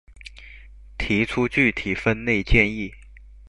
[0.97, 2.91] 提出具體分類建議